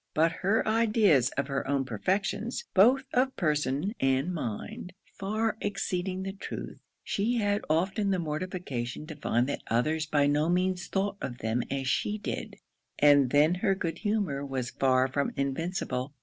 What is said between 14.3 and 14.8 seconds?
was